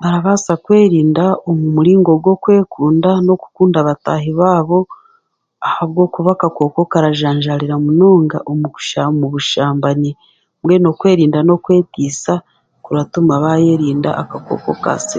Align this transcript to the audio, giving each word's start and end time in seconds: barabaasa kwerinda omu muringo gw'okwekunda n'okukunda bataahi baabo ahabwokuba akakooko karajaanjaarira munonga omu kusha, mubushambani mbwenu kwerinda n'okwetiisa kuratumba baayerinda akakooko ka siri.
barabaasa 0.00 0.52
kwerinda 0.64 1.24
omu 1.48 1.66
muringo 1.74 2.12
gw'okwekunda 2.22 3.10
n'okukunda 3.24 3.78
bataahi 3.88 4.30
baabo 4.40 4.78
ahabwokuba 5.68 6.30
akakooko 6.34 6.80
karajaanjaarira 6.92 7.76
munonga 7.84 8.38
omu 8.50 8.66
kusha, 8.74 9.02
mubushambani 9.18 10.10
mbwenu 10.60 10.88
kwerinda 10.98 11.38
n'okwetiisa 11.42 12.34
kuratumba 12.84 13.34
baayerinda 13.44 14.10
akakooko 14.22 14.72
ka 14.82 14.92
siri. 15.04 15.12